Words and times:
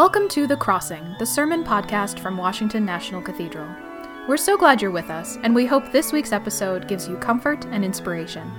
Welcome 0.00 0.30
to 0.30 0.46
The 0.46 0.56
Crossing, 0.56 1.14
the 1.18 1.26
sermon 1.26 1.62
podcast 1.62 2.20
from 2.20 2.38
Washington 2.38 2.86
National 2.86 3.20
Cathedral. 3.20 3.68
We're 4.26 4.38
so 4.38 4.56
glad 4.56 4.80
you're 4.80 4.90
with 4.90 5.10
us, 5.10 5.36
and 5.42 5.54
we 5.54 5.66
hope 5.66 5.92
this 5.92 6.10
week's 6.10 6.32
episode 6.32 6.88
gives 6.88 7.06
you 7.06 7.18
comfort 7.18 7.66
and 7.66 7.84
inspiration. 7.84 8.50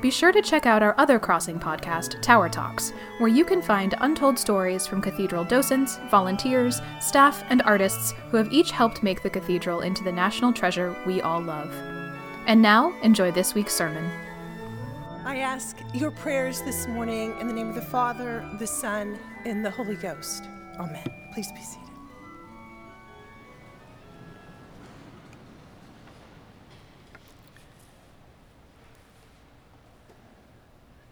Be 0.00 0.12
sure 0.12 0.30
to 0.30 0.40
check 0.40 0.66
out 0.66 0.80
our 0.80 0.94
other 0.96 1.18
Crossing 1.18 1.58
podcast, 1.58 2.22
Tower 2.22 2.48
Talks, 2.48 2.92
where 3.18 3.26
you 3.26 3.44
can 3.44 3.60
find 3.60 3.96
untold 3.98 4.38
stories 4.38 4.86
from 4.86 5.02
cathedral 5.02 5.42
docents, 5.42 5.98
volunteers, 6.08 6.80
staff, 7.00 7.42
and 7.50 7.62
artists 7.62 8.12
who 8.30 8.36
have 8.36 8.52
each 8.52 8.70
helped 8.70 9.02
make 9.02 9.24
the 9.24 9.28
cathedral 9.30 9.80
into 9.80 10.04
the 10.04 10.12
national 10.12 10.52
treasure 10.52 10.96
we 11.04 11.20
all 11.20 11.42
love. 11.42 11.74
And 12.46 12.62
now, 12.62 12.94
enjoy 13.02 13.32
this 13.32 13.54
week's 13.54 13.74
sermon. 13.74 14.08
I 15.24 15.38
ask 15.38 15.76
your 15.92 16.12
prayers 16.12 16.62
this 16.62 16.86
morning 16.86 17.34
in 17.40 17.48
the 17.48 17.52
name 17.52 17.68
of 17.68 17.74
the 17.74 17.82
Father, 17.82 18.48
the 18.60 18.68
Son, 18.68 19.18
and 19.44 19.64
the 19.64 19.70
Holy 19.70 19.96
Ghost. 19.96 20.44
Amen. 20.80 21.04
Please 21.34 21.52
be 21.52 21.60
seated. 21.60 21.86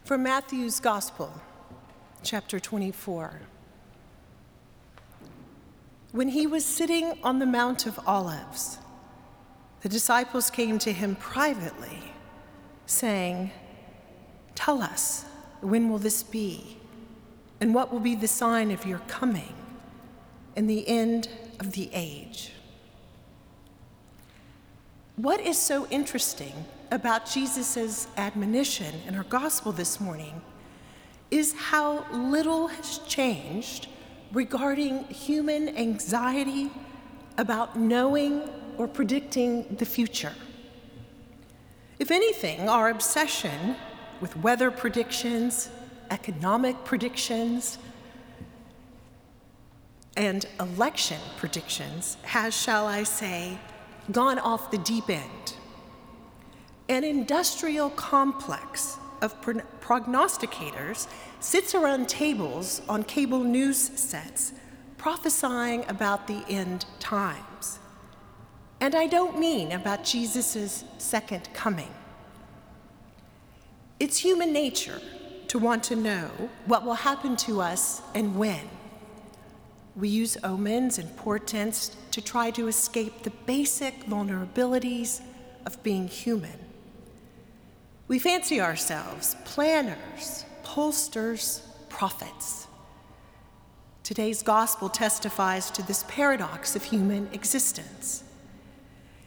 From 0.04 0.22
Matthew's 0.22 0.80
Gospel, 0.80 1.30
chapter 2.22 2.58
24. 2.58 3.42
When 6.12 6.28
he 6.28 6.46
was 6.46 6.64
sitting 6.64 7.18
on 7.22 7.38
the 7.38 7.44
Mount 7.44 7.84
of 7.84 8.00
Olives, 8.06 8.78
the 9.82 9.90
disciples 9.90 10.48
came 10.48 10.78
to 10.78 10.94
him 10.94 11.14
privately, 11.14 12.00
saying, 12.86 13.50
Tell 14.54 14.80
us, 14.80 15.26
when 15.60 15.90
will 15.90 15.98
this 15.98 16.22
be? 16.22 16.78
And 17.60 17.74
what 17.74 17.92
will 17.92 18.00
be 18.00 18.14
the 18.14 18.28
sign 18.28 18.70
of 18.70 18.86
your 18.86 19.00
coming 19.00 19.57
and 20.58 20.68
the 20.68 20.88
end 20.88 21.28
of 21.60 21.70
the 21.70 21.88
age? 21.92 22.50
What 25.14 25.40
is 25.40 25.56
so 25.56 25.86
interesting 25.86 26.64
about 26.90 27.30
Jesus' 27.30 28.08
admonition 28.16 28.92
in 29.06 29.14
our 29.14 29.22
gospel 29.22 29.70
this 29.70 30.00
morning 30.00 30.42
is 31.30 31.54
how 31.54 32.04
little 32.10 32.66
has 32.66 32.98
changed 33.06 33.86
regarding 34.32 35.04
human 35.04 35.76
anxiety 35.76 36.72
about 37.36 37.78
knowing 37.78 38.42
or 38.78 38.88
predicting 38.88 39.76
the 39.76 39.86
future. 39.86 40.34
If 42.00 42.10
anything, 42.10 42.68
our 42.68 42.90
obsession 42.90 43.76
with 44.20 44.36
weather 44.38 44.72
predictions, 44.72 45.70
economic 46.10 46.84
predictions, 46.84 47.78
and 50.18 50.44
election 50.58 51.20
predictions 51.36 52.16
has, 52.22 52.54
shall 52.54 52.88
I 52.88 53.04
say, 53.04 53.56
gone 54.10 54.40
off 54.40 54.70
the 54.72 54.78
deep 54.78 55.08
end. 55.08 55.54
An 56.88 57.04
industrial 57.04 57.90
complex 57.90 58.98
of 59.22 59.40
prognosticators 59.40 61.06
sits 61.38 61.74
around 61.74 62.08
tables 62.08 62.82
on 62.88 63.04
cable 63.04 63.44
news 63.44 63.78
sets 63.78 64.52
prophesying 64.96 65.84
about 65.88 66.26
the 66.26 66.44
end 66.48 66.84
times. 66.98 67.78
And 68.80 68.96
I 68.96 69.06
don't 69.06 69.38
mean 69.38 69.70
about 69.70 70.02
Jesus' 70.02 70.82
second 70.98 71.48
coming. 71.52 71.94
It's 74.00 74.18
human 74.18 74.52
nature 74.52 75.00
to 75.46 75.58
want 75.60 75.84
to 75.84 75.96
know 75.96 76.28
what 76.66 76.84
will 76.84 76.94
happen 76.94 77.36
to 77.36 77.60
us 77.60 78.02
and 78.14 78.36
when. 78.36 78.77
We 79.98 80.08
use 80.08 80.36
omens 80.44 80.98
and 80.98 81.14
portents 81.16 81.96
to 82.12 82.20
try 82.20 82.52
to 82.52 82.68
escape 82.68 83.24
the 83.24 83.30
basic 83.46 84.04
vulnerabilities 84.04 85.20
of 85.66 85.82
being 85.82 86.06
human. 86.06 86.56
We 88.06 88.20
fancy 88.20 88.60
ourselves 88.60 89.34
planners, 89.44 90.44
pollsters, 90.62 91.62
prophets. 91.88 92.68
Today's 94.04 94.40
gospel 94.42 94.88
testifies 94.88 95.68
to 95.72 95.82
this 95.82 96.04
paradox 96.06 96.76
of 96.76 96.84
human 96.84 97.28
existence. 97.32 98.22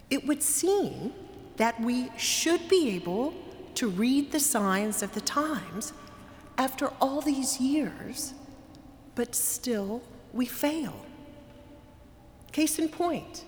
It 0.09 0.25
would 0.25 0.41
seem 0.41 1.11
that 1.57 1.81
we 1.81 2.09
should 2.17 2.69
be 2.69 2.91
able 2.91 3.33
to 3.75 3.89
read 3.89 4.31
the 4.31 4.39
signs 4.39 5.03
of 5.03 5.11
the 5.11 5.21
times 5.21 5.91
after 6.57 6.87
all 7.01 7.19
these 7.19 7.59
years, 7.59 8.33
but 9.15 9.35
still 9.35 10.01
we 10.33 10.45
fail. 10.45 11.05
Case 12.51 12.79
in 12.79 12.89
point, 12.89 13.45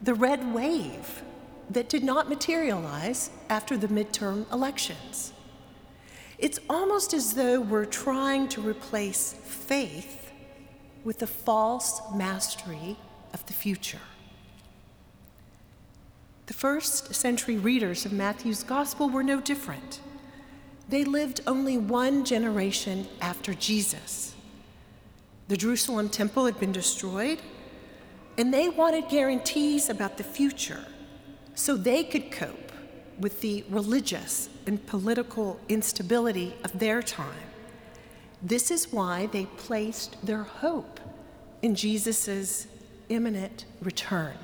the 0.00 0.14
red 0.14 0.54
wave 0.54 1.22
that 1.70 1.88
did 1.88 2.02
not 2.02 2.28
materialize 2.28 3.30
after 3.50 3.76
the 3.76 3.88
midterm 3.88 4.50
elections. 4.52 5.32
It's 6.38 6.60
almost 6.70 7.12
as 7.12 7.34
though 7.34 7.60
we're 7.60 7.84
trying 7.84 8.48
to 8.50 8.60
replace 8.60 9.34
faith 9.42 10.32
with 11.04 11.18
the 11.18 11.26
false 11.26 12.00
mastery 12.14 12.96
of 13.34 13.44
the 13.46 13.52
future. 13.52 14.00
The 16.46 16.54
first 16.54 17.14
century 17.14 17.58
readers 17.58 18.06
of 18.06 18.12
Matthew's 18.12 18.62
gospel 18.62 19.10
were 19.10 19.22
no 19.22 19.40
different. 19.40 20.00
They 20.88 21.04
lived 21.04 21.42
only 21.46 21.76
one 21.76 22.24
generation 22.24 23.06
after 23.20 23.52
Jesus. 23.52 24.34
The 25.48 25.56
Jerusalem 25.56 26.10
temple 26.10 26.44
had 26.44 26.60
been 26.60 26.72
destroyed, 26.72 27.40
and 28.36 28.52
they 28.52 28.68
wanted 28.68 29.08
guarantees 29.08 29.88
about 29.88 30.18
the 30.18 30.22
future 30.22 30.84
so 31.54 31.76
they 31.76 32.04
could 32.04 32.30
cope 32.30 32.70
with 33.18 33.40
the 33.40 33.64
religious 33.68 34.48
and 34.66 34.86
political 34.86 35.58
instability 35.68 36.54
of 36.62 36.78
their 36.78 37.02
time. 37.02 37.48
This 38.42 38.70
is 38.70 38.92
why 38.92 39.26
they 39.26 39.46
placed 39.46 40.24
their 40.24 40.44
hope 40.44 41.00
in 41.62 41.74
Jesus' 41.74 42.68
imminent 43.08 43.64
return. 43.80 44.36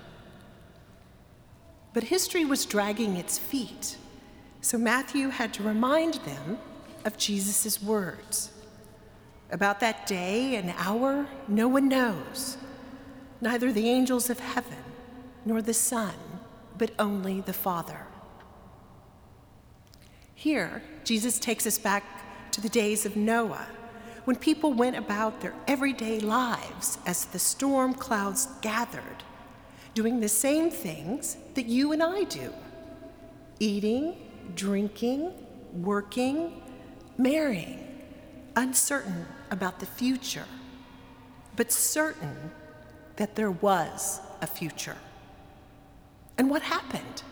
But 1.92 2.04
history 2.04 2.44
was 2.44 2.66
dragging 2.66 3.16
its 3.16 3.38
feet, 3.38 3.96
so 4.60 4.78
Matthew 4.78 5.28
had 5.28 5.54
to 5.54 5.62
remind 5.62 6.14
them 6.14 6.58
of 7.04 7.16
Jesus' 7.16 7.80
words. 7.80 8.50
About 9.50 9.80
that 9.80 10.06
day 10.06 10.56
and 10.56 10.74
hour, 10.76 11.26
no 11.46 11.68
one 11.68 11.88
knows, 11.88 12.56
neither 13.40 13.72
the 13.72 13.88
angels 13.88 14.30
of 14.30 14.40
heaven 14.40 14.78
nor 15.44 15.62
the 15.62 15.74
Son, 15.74 16.14
but 16.78 16.90
only 16.98 17.40
the 17.40 17.52
Father. 17.52 18.06
Here, 20.34 20.82
Jesus 21.04 21.38
takes 21.38 21.66
us 21.66 21.78
back 21.78 22.04
to 22.52 22.60
the 22.60 22.68
days 22.68 23.06
of 23.06 23.16
Noah, 23.16 23.66
when 24.24 24.36
people 24.36 24.72
went 24.72 24.96
about 24.96 25.40
their 25.40 25.54
everyday 25.68 26.18
lives 26.18 26.98
as 27.06 27.26
the 27.26 27.38
storm 27.38 27.94
clouds 27.94 28.48
gathered 28.62 29.22
doing 29.94 30.20
the 30.20 30.28
same 30.28 30.70
things 30.70 31.36
that 31.54 31.66
you 31.66 31.92
and 31.92 32.02
I 32.02 32.24
do. 32.24 32.52
Eating, 33.60 34.16
drinking, 34.54 35.32
working, 35.72 36.62
marrying, 37.16 37.93
uncertain 38.56 39.26
about 39.50 39.80
the 39.80 39.86
future, 39.86 40.46
but 41.56 41.72
certain 41.72 42.50
that 43.16 43.36
there 43.36 43.50
was 43.50 44.20
a 44.40 44.46
future. 44.46 44.96
And 46.36 46.50
what 46.50 46.62
happened? 46.62 47.22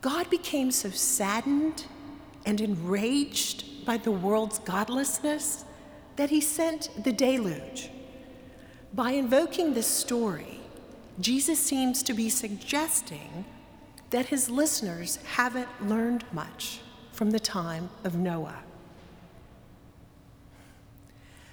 God 0.00 0.30
became 0.30 0.70
so 0.70 0.90
saddened 0.90 1.84
and 2.46 2.60
enraged 2.60 3.84
by 3.84 3.96
the 3.96 4.10
world's 4.10 4.58
godlessness 4.58 5.64
that 6.16 6.30
he 6.30 6.40
sent 6.40 6.90
the 7.02 7.12
deluge. 7.12 7.90
By 8.92 9.12
invoking 9.12 9.74
this 9.74 9.86
story, 9.86 10.60
Jesus 11.20 11.58
seems 11.58 12.02
to 12.02 12.14
be 12.14 12.28
suggesting 12.28 13.44
that 14.10 14.26
his 14.26 14.50
listeners 14.50 15.18
haven't 15.34 15.68
learned 15.86 16.24
much 16.32 16.80
from 17.12 17.30
the 17.30 17.40
time 17.40 17.90
of 18.04 18.16
Noah. 18.16 18.62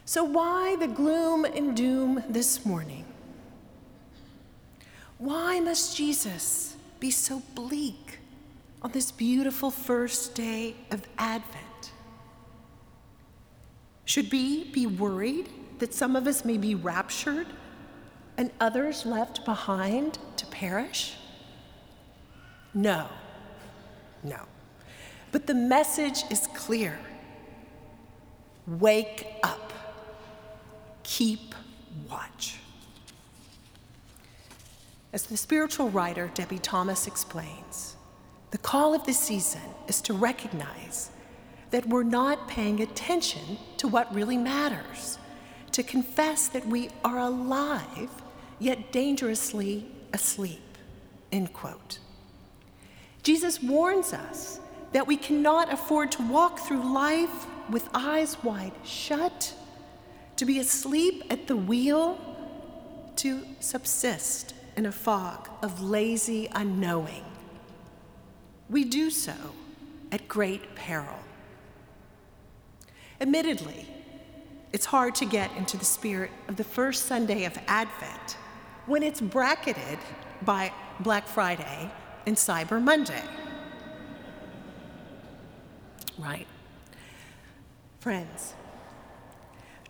So, 0.07 0.23
why 0.23 0.77
the 0.77 0.87
gloom 0.87 1.43
and 1.43 1.75
doom 1.75 2.23
this 2.29 2.65
morning? 2.65 3.03
Why 5.17 5.59
must 5.59 5.97
Jesus 5.97 6.77
be 7.01 7.11
so 7.11 7.41
bleak 7.55 8.19
on 8.81 8.93
this 8.93 9.11
beautiful 9.11 9.69
first 9.69 10.33
day 10.33 10.75
of 10.91 11.01
Advent? 11.17 11.91
Should 14.05 14.31
we 14.31 14.71
be 14.71 14.85
worried 14.85 15.49
that 15.79 15.93
some 15.93 16.15
of 16.15 16.25
us 16.25 16.45
may 16.45 16.57
be 16.57 16.73
raptured 16.73 17.47
and 18.37 18.49
others 18.61 19.05
left 19.05 19.43
behind 19.43 20.19
to 20.37 20.45
perish? 20.45 21.15
No, 22.73 23.09
no. 24.23 24.39
But 25.33 25.47
the 25.47 25.53
message 25.53 26.23
is 26.31 26.47
clear 26.55 26.97
wake 28.67 29.27
up, 29.43 29.66
keep 31.07 31.55
watch. 32.09 32.59
As 35.13 35.23
the 35.23 35.37
spiritual 35.37 35.89
writer 35.89 36.29
Debie 36.35 36.59
Thomas 36.59 37.07
explains, 37.07 37.95
the 38.51 38.57
call 38.57 38.93
of 38.93 39.05
the 39.05 39.13
season 39.13 39.61
is 39.87 40.01
to 40.01 40.13
recognize 40.13 41.09
that 41.71 41.87
we're 41.87 42.03
not 42.03 42.47
paying 42.49 42.81
attention 42.81 43.57
to 43.77 43.87
what 43.87 44.13
really 44.13 44.37
matters, 44.37 45.17
to 45.71 45.81
confess 45.81 46.49
that 46.49 46.67
we 46.67 46.89
are 47.05 47.19
alive 47.19 48.09
yet 48.59 48.91
dangerously 48.91 49.85
asleep. 50.13 50.77
End 51.31 51.53
quote. 51.53 51.99
Jesus 53.23 53.63
warns 53.63 54.13
us 54.13 54.59
that 54.91 55.07
we 55.07 55.15
cannot 55.15 55.71
afford 55.71 56.11
to 56.13 56.21
walk 56.27 56.59
through 56.59 56.93
life 56.93 57.47
with 57.69 57.87
eyes 57.93 58.37
wide 58.43 58.73
shut, 58.83 59.53
to 60.37 60.45
be 60.45 60.59
asleep 60.59 61.23
at 61.29 61.47
the 61.47 61.55
wheel, 61.55 62.19
to 63.17 63.43
subsist 63.59 64.53
in 64.75 64.85
a 64.85 64.91
fog 64.91 65.49
of 65.61 65.81
lazy 65.81 66.47
unknowing. 66.53 67.25
We 68.69 68.83
do 68.83 69.09
so 69.09 69.33
at 70.11 70.27
great 70.27 70.75
peril. 70.75 71.19
Admittedly, 73.19 73.87
it's 74.71 74.85
hard 74.85 75.15
to 75.15 75.25
get 75.25 75.51
into 75.57 75.77
the 75.77 75.85
spirit 75.85 76.29
of 76.47 76.55
the 76.55 76.63
first 76.63 77.05
Sunday 77.05 77.45
of 77.45 77.57
Advent 77.67 78.37
when 78.85 79.01
it's 79.01 79.19
bracketed 79.19 79.97
by 80.43 80.71
Black 80.99 81.27
Friday 81.27 81.89
and 82.27 82.35
Cyber 82.35 82.81
Monday. 82.81 83.23
Right. 86.19 86.47
Friends, 87.99 88.53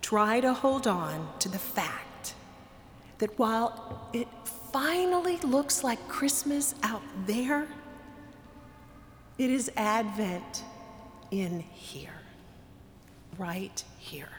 try 0.07 0.39
to 0.39 0.54
hold 0.54 0.88
on 0.88 1.27
to 1.38 1.50
the 1.50 1.59
fact 1.59 2.33
that 3.18 3.38
while 3.38 4.07
it 4.13 4.25
finally 4.71 5.36
looks 5.39 5.83
like 5.83 6.00
Christmas 6.07 6.75
out 6.81 7.01
there, 7.25 7.68
it 9.38 9.50
is 9.50 9.69
Advent 9.75 10.63
in 11.30 11.59
here, 11.59 12.21
right 13.38 13.83
here. 13.98 14.30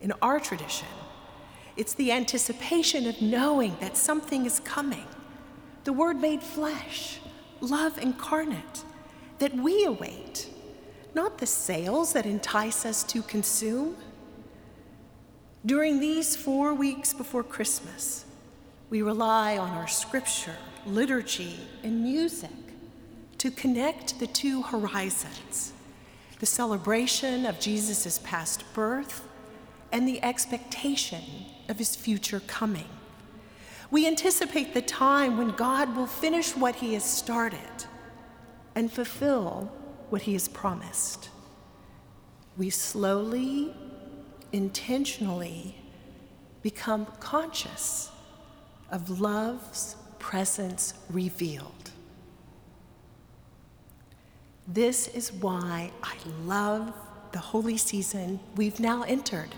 In 0.00 0.12
our 0.20 0.40
tradition, 0.40 0.88
it's 1.76 1.94
the 1.94 2.10
anticipation 2.10 3.06
of 3.06 3.22
knowing 3.22 3.76
that 3.78 3.96
something 3.96 4.44
is 4.44 4.58
coming, 4.58 5.06
the 5.84 5.92
Word 5.92 6.20
made 6.20 6.42
flesh, 6.42 7.20
love 7.60 7.96
incarnate, 7.98 8.82
that 9.38 9.54
we 9.54 9.84
await, 9.84 10.48
not 11.14 11.38
the 11.38 11.46
sales 11.46 12.12
that 12.12 12.26
entice 12.26 12.84
us 12.84 13.02
to 13.04 13.22
consume. 13.22 13.96
During 15.64 16.00
these 16.00 16.34
four 16.36 16.74
weeks 16.74 17.12
before 17.12 17.44
Christmas, 17.44 18.24
we 18.90 19.02
rely 19.02 19.56
on 19.56 19.70
our 19.70 19.88
scripture, 19.88 20.56
liturgy, 20.86 21.56
and 21.82 22.02
music 22.02 22.50
to 23.38 23.50
connect 23.50 24.18
the 24.18 24.26
two 24.26 24.62
horizons 24.62 25.72
the 26.40 26.46
celebration 26.46 27.46
of 27.46 27.60
Jesus' 27.60 28.18
past 28.24 28.64
birth 28.74 29.24
and 29.92 30.08
the 30.08 30.20
expectation 30.24 31.22
of 31.68 31.78
his 31.78 31.94
future 31.94 32.40
coming. 32.48 32.88
We 33.92 34.08
anticipate 34.08 34.74
the 34.74 34.82
time 34.82 35.38
when 35.38 35.50
God 35.50 35.94
will 35.94 36.08
finish 36.08 36.56
what 36.56 36.74
he 36.74 36.94
has 36.94 37.04
started 37.04 37.86
and 38.74 38.90
fulfill 38.90 39.70
what 40.12 40.20
he 40.22 40.34
has 40.34 40.46
promised. 40.46 41.30
We 42.58 42.68
slowly, 42.68 43.74
intentionally 44.52 45.74
become 46.60 47.06
conscious 47.18 48.10
of 48.90 49.20
love's 49.22 49.96
presence 50.18 50.92
revealed. 51.08 51.92
This 54.68 55.08
is 55.08 55.32
why 55.32 55.90
I 56.02 56.16
love 56.44 56.92
the 57.32 57.38
holy 57.38 57.78
season 57.78 58.38
we've 58.54 58.80
now 58.80 59.04
entered. 59.04 59.54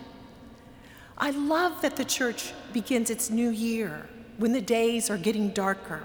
I 1.19 1.33
love 1.33 1.83
that 1.83 1.97
the 1.97 2.05
church 2.05 2.53
begins 2.73 3.11
its 3.11 3.29
new 3.29 3.51
year 3.51 4.09
when 4.37 4.53
the 4.53 4.61
days 4.61 5.11
are 5.11 5.19
getting 5.19 5.49
darker. 5.51 6.05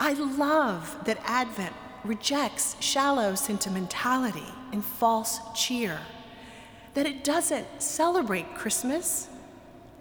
I 0.00 0.14
love 0.14 0.96
that 1.04 1.18
Advent 1.22 1.74
rejects 2.04 2.76
shallow 2.80 3.34
sentimentality 3.34 4.46
and 4.72 4.84
false 4.84 5.40
cheer, 5.54 5.98
that 6.94 7.06
it 7.06 7.24
doesn't 7.24 7.66
celebrate 7.80 8.54
Christmas 8.54 9.28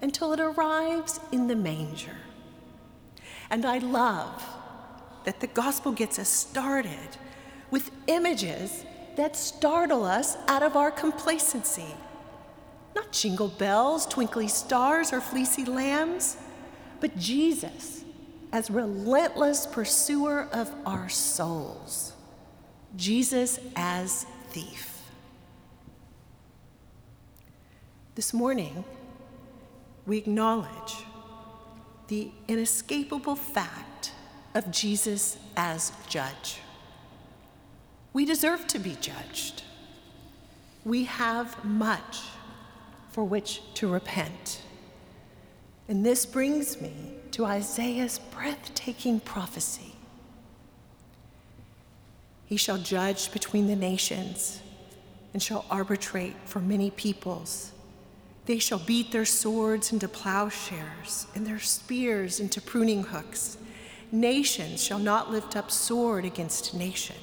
until 0.01 0.33
it 0.33 0.39
arrives 0.39 1.19
in 1.31 1.47
the 1.47 1.55
manger. 1.55 2.17
And 3.49 3.65
I 3.65 3.77
love 3.77 4.43
that 5.25 5.39
the 5.39 5.47
gospel 5.47 5.91
gets 5.91 6.17
us 6.17 6.29
started 6.29 7.17
with 7.69 7.91
images 8.07 8.85
that 9.15 9.35
startle 9.35 10.03
us 10.03 10.37
out 10.47 10.63
of 10.63 10.75
our 10.75 10.89
complacency. 10.89 11.95
Not 12.95 13.11
jingle 13.11 13.49
bells, 13.49 14.05
twinkly 14.05 14.47
stars, 14.47 15.13
or 15.13 15.21
fleecy 15.21 15.65
lambs, 15.65 16.37
but 16.99 17.17
Jesus 17.17 18.00
as 18.51 18.69
relentless 18.69 19.65
pursuer 19.65 20.47
of 20.51 20.71
our 20.85 21.09
souls. 21.09 22.13
Jesus 22.95 23.59
as 23.75 24.25
thief. 24.49 25.03
This 28.15 28.33
morning, 28.33 28.83
we 30.05 30.17
acknowledge 30.17 31.05
the 32.07 32.29
inescapable 32.47 33.37
fact 33.37 34.11
of 34.53 34.69
Jesus 34.69 35.37
as 35.55 35.93
judge. 36.09 36.59
We 38.11 38.25
deserve 38.25 38.67
to 38.67 38.79
be 38.79 38.97
judged. 38.99 39.63
We 40.83 41.05
have 41.05 41.63
much 41.63 42.19
for 43.11 43.23
which 43.23 43.61
to 43.75 43.87
repent. 43.87 44.61
And 45.87 46.05
this 46.05 46.25
brings 46.25 46.81
me 46.81 47.13
to 47.31 47.45
Isaiah's 47.45 48.19
breathtaking 48.19 49.19
prophecy. 49.19 49.95
He 52.45 52.57
shall 52.57 52.77
judge 52.77 53.31
between 53.31 53.67
the 53.67 53.75
nations 53.75 54.61
and 55.33 55.41
shall 55.41 55.65
arbitrate 55.69 56.35
for 56.45 56.59
many 56.59 56.91
peoples. 56.91 57.71
They 58.45 58.59
shall 58.59 58.79
beat 58.79 59.11
their 59.11 59.25
swords 59.25 59.93
into 59.93 60.07
plowshares 60.07 61.27
and 61.33 61.47
their 61.47 61.59
spears 61.59 62.39
into 62.39 62.59
pruning 62.59 63.03
hooks. 63.03 63.57
Nations 64.11 64.83
shall 64.83 64.99
not 64.99 65.31
lift 65.31 65.55
up 65.55 65.71
sword 65.71 66.25
against 66.25 66.73
nation 66.73 67.15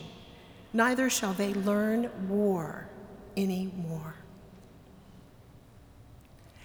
neither 0.72 1.08
shall 1.08 1.32
they 1.32 1.54
learn 1.54 2.10
war 2.28 2.88
any 3.36 3.70
more. 3.76 4.14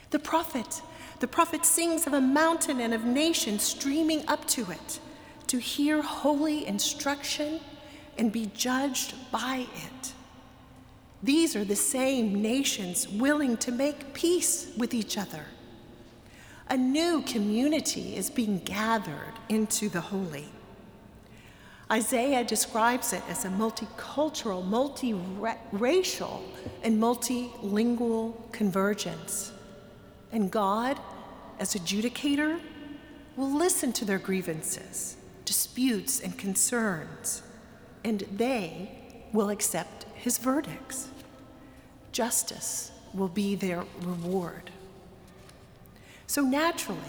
The 0.10 0.20
prophet, 0.20 0.82
the 1.24 1.28
prophet 1.30 1.66
sings 1.66 2.06
of 2.06 2.12
a 2.12 2.20
mountain 2.20 2.82
and 2.82 2.94
of 2.94 3.06
nations 3.06 3.64
streaming 3.64 4.28
up 4.28 4.46
to 4.46 4.70
it 4.70 5.00
to 5.48 5.58
hear 5.58 6.02
holy 6.02 6.68
instruction 6.68 7.62
and 8.18 8.30
be 8.30 8.52
judged 8.54 9.14
by 9.32 9.66
it. 9.74 10.14
These 11.24 11.56
are 11.56 11.64
the 11.64 11.78
same 11.78 12.42
nations 12.42 13.08
willing 13.08 13.56
to 13.60 13.72
make 13.72 14.14
peace 14.14 14.74
with 14.76 14.94
each 14.94 15.18
other. 15.18 15.46
A 16.70 16.76
new 16.76 17.22
community 17.22 18.18
is 18.18 18.30
being 18.30 18.60
gathered 18.60 19.36
into 19.48 19.88
the 19.88 20.02
holy. 20.02 20.50
Isaiah 21.90 22.44
describes 22.44 23.14
it 23.14 23.24
as 23.30 23.46
a 23.46 23.50
multicultural, 23.50 24.62
multiracial, 24.62 26.42
and 26.84 27.02
multilingual 27.02 28.52
convergence. 28.52 29.53
And 30.34 30.52
God, 30.52 31.00
as 31.60 31.76
adjudicator, 31.76 32.60
will 33.38 33.54
listen 33.54 33.94
to 33.94 34.04
their 34.04 34.18
grievances, 34.18 35.16
disputes, 35.46 36.20
and 36.20 36.38
concerns, 36.38 37.44
and 38.04 38.22
they 38.36 38.92
will 39.32 39.50
accept 39.50 40.06
his 40.16 40.38
verdicts. 40.40 41.10
Justice 42.12 42.92
will 43.14 43.28
be 43.28 43.56
their 43.56 43.86
reward. 44.02 44.72
So 46.26 46.42
naturally, 46.42 47.00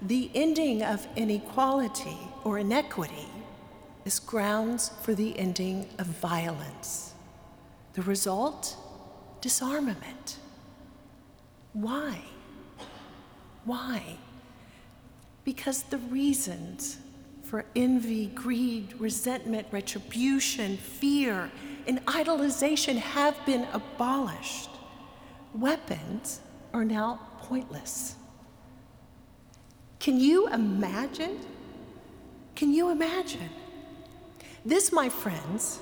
the 0.00 0.30
ending 0.34 0.82
of 0.82 1.06
inequality 1.14 2.18
or 2.42 2.58
inequity 2.58 3.28
is 4.04 4.18
grounds 4.18 4.90
for 5.02 5.14
the 5.14 5.38
ending 5.38 5.88
of 5.98 6.06
violence. 6.06 7.14
The 7.94 8.02
result? 8.02 8.76
Disarmament. 9.40 10.38
Why? 11.72 12.20
Why? 13.64 14.16
Because 15.44 15.82
the 15.84 15.98
reasons 15.98 16.98
for 17.42 17.64
envy, 17.76 18.26
greed, 18.28 18.94
resentment, 18.98 19.66
retribution, 19.70 20.76
fear, 20.76 21.50
and 21.86 22.04
idolization 22.06 22.96
have 22.96 23.36
been 23.44 23.66
abolished. 23.72 24.70
weapons 25.54 26.40
are 26.72 26.84
now 26.84 27.20
pointless. 27.38 28.14
Can 29.98 30.18
you 30.18 30.48
imagine? 30.48 31.38
Can 32.54 32.72
you 32.72 32.90
imagine? 32.90 33.50
This, 34.64 34.92
my 34.92 35.08
friends, 35.08 35.80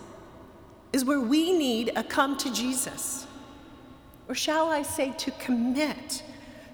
is 0.93 1.05
where 1.05 1.21
we 1.21 1.57
need 1.57 1.93
a 1.95 2.03
come 2.03 2.37
to 2.39 2.53
Jesus. 2.53 3.27
Or 4.29 4.35
shall 4.35 4.69
I 4.69 4.83
say, 4.83 5.13
to 5.19 5.31
commit 5.33 6.23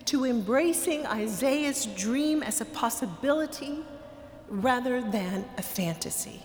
to 0.07 0.25
embracing 0.25 1.07
Isaiah's 1.07 1.87
dream 1.87 2.43
as 2.43 2.61
a 2.61 2.65
possibility 2.65 3.85
rather 4.49 5.01
than 5.01 5.45
a 5.59 5.63
fantasy. 5.63 6.43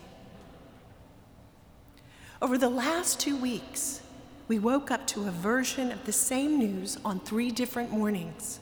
Over 2.40 2.58
the 2.58 2.68
last 2.68 3.20
two 3.20 3.36
weeks, 3.36 4.00
we 4.48 4.58
woke 4.58 4.90
up 4.90 5.06
to 5.08 5.28
a 5.28 5.30
version 5.30 5.92
of 5.92 6.04
the 6.04 6.12
same 6.12 6.58
news 6.58 6.98
on 7.04 7.20
three 7.20 7.50
different 7.50 7.90
mornings 7.92 8.58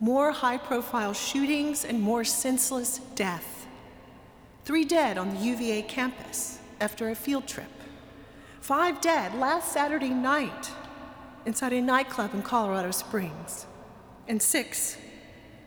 more 0.00 0.32
high 0.32 0.56
profile 0.56 1.12
shootings, 1.12 1.84
and 1.84 2.00
more 2.00 2.24
senseless 2.24 2.98
death. 3.14 3.66
Three 4.64 4.84
dead 4.84 5.18
on 5.18 5.34
the 5.34 5.40
UVA 5.40 5.82
campus 5.82 6.58
after 6.80 7.10
a 7.10 7.14
field 7.14 7.46
trip. 7.46 7.70
Five 8.62 9.02
dead 9.02 9.34
last 9.34 9.72
Saturday 9.72 10.08
night 10.08 10.70
inside 11.44 11.74
a 11.74 11.82
nightclub 11.82 12.34
in 12.34 12.42
Colorado 12.42 12.90
Springs. 12.90 13.66
And 14.30 14.40
six 14.40 14.96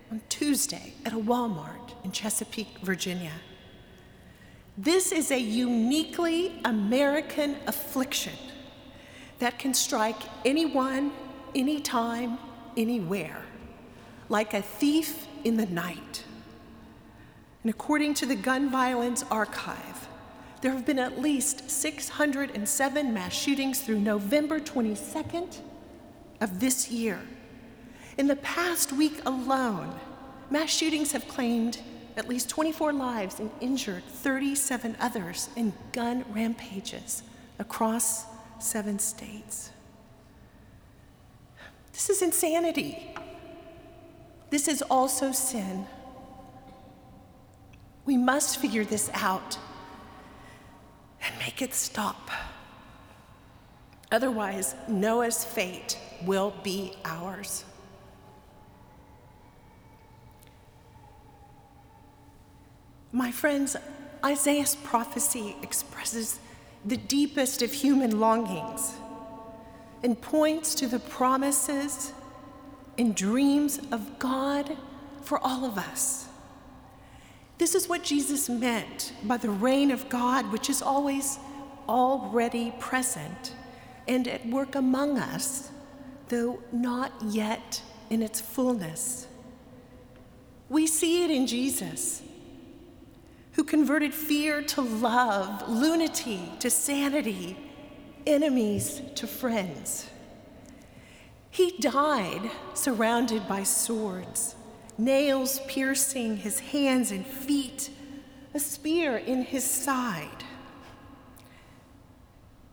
on 0.10 0.22
Tuesday 0.30 0.94
at 1.06 1.12
a 1.12 1.18
Walmart 1.18 1.92
in 2.06 2.14
Chesapeake, 2.14 2.80
Virginia. 2.82 3.34
This 4.78 5.12
is 5.12 5.32
a 5.32 5.38
uniquely 5.38 6.62
American 6.64 7.58
affliction 7.68 8.38
that 9.40 9.60
can 9.60 9.74
strike 9.74 10.16
anyone, 10.46 11.12
anytime, 11.54 12.38
anywhere 12.78 13.44
like 14.30 14.54
a 14.54 14.62
thief 14.62 15.28
in 15.44 15.58
the 15.58 15.66
night. 15.66 16.24
And 17.64 17.70
according 17.70 18.14
to 18.14 18.26
the 18.26 18.38
Gun 18.38 18.70
Violence 18.70 19.26
Archive, 19.30 20.08
there 20.62 20.72
have 20.72 20.86
been 20.86 21.00
at 21.00 21.20
least 21.20 21.70
607 21.70 23.14
mass 23.14 23.34
shootings 23.34 23.82
through 23.82 24.00
November 24.00 24.62
22nd 24.62 25.58
of 26.40 26.62
this 26.62 26.90
year. 26.90 27.20
In 28.18 28.28
the 28.28 28.36
past 28.38 28.94
week 28.94 29.22
alone, 29.26 29.94
mass 30.50 30.70
shootings 30.70 31.12
have 31.14 31.28
claimed 31.28 31.80
at 32.16 32.30
least 32.30 32.50
24 32.50 32.94
lives 32.94 33.40
and 33.40 33.50
injured 33.60 34.04
37 34.04 34.96
others 35.00 35.50
in 35.56 35.74
gun 35.92 36.24
rampages 36.32 37.24
across 37.58 38.26
seven 38.60 39.00
states. 39.00 39.72
This 41.92 42.10
is 42.10 42.22
insanity. 42.22 43.16
This 44.52 44.68
is 44.68 44.84
also 44.84 45.32
sin. 45.32 45.88
We 48.06 48.18
must 48.18 48.58
figure 48.58 48.86
this 48.86 49.10
out 49.14 49.58
and 51.26 51.36
make 51.40 51.62
it 51.64 51.74
stop. 51.74 52.30
Otherwise, 54.12 54.76
Noah's 54.88 55.44
fate 55.44 55.98
will 56.24 56.54
be 56.64 56.94
ours. 57.06 57.66
My 63.16 63.30
friends, 63.30 63.78
Isaiah's 64.26 64.76
prophecy 64.76 65.56
expresses 65.62 66.40
the 66.84 66.98
deepest 66.98 67.62
of 67.62 67.72
human 67.72 68.20
longings 68.20 68.96
and 70.04 70.20
points 70.20 70.74
to 70.76 70.88
the 70.88 70.98
promises 70.98 72.12
and 72.98 73.16
dreams 73.16 73.80
of 73.92 74.18
God 74.18 74.76
for 75.22 75.38
all 75.38 75.64
of 75.64 75.78
us. 75.78 76.28
This 77.60 77.76
is 77.76 77.88
what 77.88 78.04
Jesus 78.04 78.50
meant 78.50 79.14
by 79.24 79.38
the 79.38 79.52
reign 79.52 79.92
of 79.92 80.10
God, 80.10 80.52
which 80.52 80.68
is 80.68 80.82
always 80.82 81.38
already 81.88 82.74
present 82.80 83.54
and 84.08 84.28
at 84.28 84.44
work 84.48 84.74
among 84.74 85.20
us, 85.20 85.70
though 86.30 86.60
not 86.72 87.14
yet 87.22 87.84
in 88.10 88.24
its 88.24 88.42
fullness. 88.42 89.28
We 90.68 90.88
see 90.88 91.24
it 91.24 91.30
in 91.30 91.46
Jesus, 91.46 92.24
converted 93.74 94.14
fear 94.14 94.62
to 94.62 94.82
love, 94.82 95.68
lunacy 95.68 96.40
to 96.60 96.70
sanity, 96.70 97.58
enemies 98.28 99.02
to 99.16 99.26
friends. 99.26 100.08
He 101.50 101.76
died 101.80 102.52
surrounded 102.76 103.48
by 103.48 103.64
swords, 103.64 104.54
nails 104.96 105.60
piercing 105.66 106.38
his 106.38 106.60
hands 106.60 107.10
and 107.10 107.26
feet, 107.26 107.90
a 108.54 108.60
spear 108.60 109.18
in 109.18 109.42
his 109.42 109.68
side. 109.68 110.44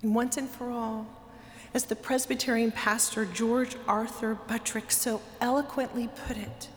And 0.03 0.15
once 0.15 0.37
and 0.37 0.51
for 0.51 0.71
all, 0.71 1.07
as 1.73 1.87
the 1.87 1.97
Presbyterian 1.97 2.73
pastor 2.73 3.25
George 3.25 3.75
Arthur 3.89 4.35
Buttrick 4.35 4.91
so 4.91 5.23
eloquently 5.41 6.11
put 6.27 6.37
it, 6.37 6.69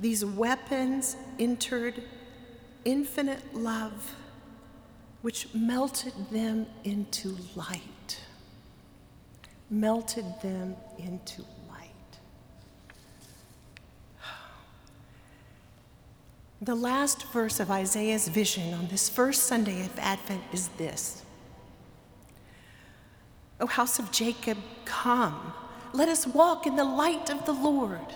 these 0.00 0.24
weapons 0.24 1.14
entered 1.38 2.02
infinite 2.84 3.54
love, 3.54 4.14
which 5.22 5.48
melted 5.54 6.12
them 6.30 6.66
into 6.84 7.36
light 7.54 7.80
melted 9.70 10.24
them 10.42 10.76
into 10.98 11.42
light. 11.68 11.90
The 16.62 16.74
last 16.74 17.26
verse 17.32 17.60
of 17.60 17.70
Isaiah's 17.70 18.28
vision 18.28 18.72
on 18.74 18.88
this 18.88 19.08
first 19.08 19.44
Sunday 19.44 19.84
of 19.84 19.98
Advent 19.98 20.42
is 20.52 20.68
this 20.78 21.22
O 23.60 23.66
house 23.66 23.98
of 23.98 24.10
Jacob, 24.12 24.58
come, 24.84 25.52
let 25.92 26.08
us 26.08 26.26
walk 26.26 26.66
in 26.66 26.76
the 26.76 26.84
light 26.84 27.30
of 27.30 27.44
the 27.44 27.52
Lord. 27.52 28.14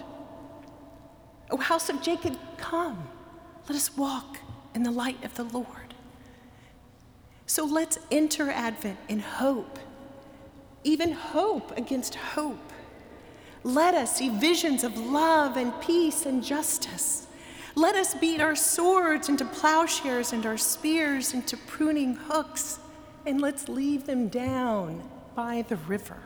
O 1.50 1.56
house 1.56 1.88
of 1.88 2.02
Jacob, 2.02 2.36
come, 2.56 3.08
let 3.68 3.76
us 3.76 3.96
walk 3.96 4.38
in 4.74 4.82
the 4.82 4.90
light 4.90 5.24
of 5.24 5.34
the 5.34 5.44
Lord. 5.44 5.94
So 7.46 7.64
let's 7.64 7.98
enter 8.10 8.50
Advent 8.50 8.98
in 9.08 9.20
hope 9.20 9.78
even 10.84 11.12
hope 11.12 11.76
against 11.76 12.14
hope. 12.14 12.72
Let 13.62 13.94
us 13.94 14.16
see 14.16 14.28
visions 14.28 14.84
of 14.84 14.96
love 14.96 15.56
and 15.56 15.78
peace 15.80 16.26
and 16.26 16.42
justice. 16.42 17.26
Let 17.74 17.94
us 17.94 18.14
beat 18.14 18.40
our 18.40 18.56
swords 18.56 19.28
into 19.28 19.44
plowshares 19.44 20.32
and 20.32 20.46
our 20.46 20.56
spears 20.56 21.34
into 21.34 21.56
pruning 21.56 22.14
hooks, 22.14 22.78
and 23.26 23.40
let's 23.40 23.68
leave 23.68 24.06
them 24.06 24.28
down 24.28 25.02
by 25.34 25.62
the 25.68 25.76
river. 25.76 26.18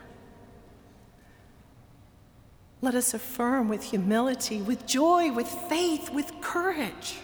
Let 2.80 2.94
us 2.94 3.14
affirm 3.14 3.68
with 3.68 3.82
humility, 3.82 4.60
with 4.60 4.86
joy, 4.86 5.32
with 5.32 5.48
faith, 5.48 6.10
with 6.10 6.32
courage, 6.40 7.18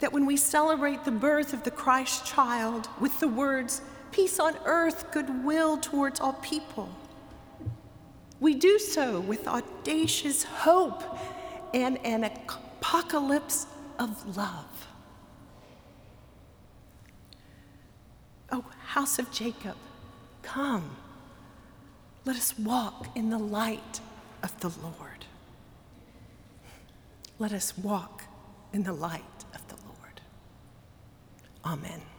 that 0.00 0.12
when 0.12 0.26
we 0.26 0.36
celebrate 0.36 1.04
the 1.04 1.10
birth 1.10 1.52
of 1.52 1.62
the 1.62 1.70
Christ 1.70 2.26
child 2.26 2.88
with 3.00 3.18
the 3.20 3.28
words, 3.28 3.80
peace 4.12 4.38
on 4.38 4.56
earth, 4.64 5.10
goodwill 5.10 5.78
towards 5.78 6.20
all 6.20 6.34
people. 6.34 6.88
We 8.40 8.54
do 8.54 8.78
so 8.78 9.20
with 9.20 9.48
audacious 9.48 10.44
hope 10.44 11.02
and 11.72 11.98
an 12.04 12.24
apocalypse 12.24 13.66
of 13.98 14.36
love. 14.36 14.86
Oh, 18.52 18.64
house 18.84 19.18
of 19.18 19.30
Jacob, 19.32 19.76
come, 20.42 20.96
let 22.24 22.36
us 22.36 22.58
walk 22.58 23.08
in 23.16 23.30
the 23.30 23.38
light 23.38 24.00
of 24.42 24.58
the 24.60 24.68
Lord. 24.68 25.24
Let 27.38 27.52
us 27.52 27.76
walk 27.76 28.24
in 28.72 28.82
the 28.82 28.92
light. 28.92 29.35
Amen. 31.66 32.15